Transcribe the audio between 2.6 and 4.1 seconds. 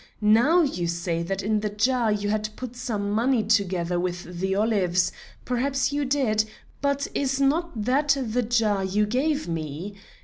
some money together